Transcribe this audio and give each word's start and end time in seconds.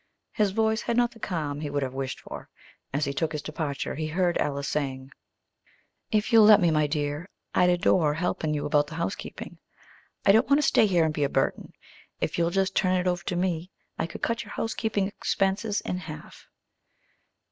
His 0.31 0.49
voice 0.49 0.81
had 0.81 0.97
not 0.97 1.11
the 1.11 1.19
calm 1.19 1.59
he 1.59 1.69
would 1.69 1.83
have 1.83 1.93
wished 1.93 2.19
for. 2.21 2.49
As 2.91 3.05
he 3.05 3.13
took 3.13 3.33
his 3.33 3.41
departure, 3.43 3.93
he 3.93 4.07
heard 4.07 4.35
Alys 4.39 4.67
saying, 4.67 5.11
"If 6.11 6.33
you'll 6.33 6.43
let 6.43 6.59
me, 6.59 6.71
my 6.71 6.87
dear, 6.87 7.29
I'd 7.53 7.69
adore 7.69 8.15
helping 8.15 8.51
you 8.55 8.65
about 8.65 8.87
the 8.87 8.95
housekeeping. 8.95 9.59
I 10.25 10.31
don't 10.31 10.47
want 10.49 10.57
to 10.57 10.67
stay 10.67 10.87
here 10.87 11.05
and 11.05 11.13
be 11.13 11.23
a 11.23 11.29
burden. 11.29 11.73
If 12.19 12.39
you'll 12.39 12.49
just 12.49 12.75
turn 12.75 12.95
it 12.95 13.05
over 13.05 13.23
to 13.25 13.35
me, 13.35 13.69
I 13.99 14.07
could 14.07 14.23
cut 14.23 14.43
your 14.43 14.53
housekeeping 14.53 15.07
expenses 15.07 15.81
in 15.81 15.99
half." 15.99 16.47